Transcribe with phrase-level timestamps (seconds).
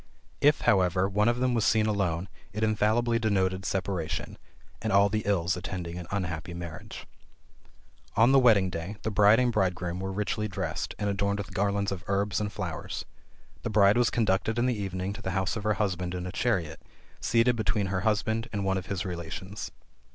[0.41, 4.39] If, however, one of them was seen alone it infallibly denoted separation,
[4.81, 7.05] and all the ills attending an unhappy marriage.
[8.15, 11.91] On the wedding day, the bride and bridegroom were richly dressed, and adorned with garlands
[11.91, 13.05] of herbs and flowers.
[13.61, 16.31] The bride was conducted in the evening to the house of her husband in a
[16.31, 16.81] chariot,
[17.19, 19.69] seated between her husband and one of his relations.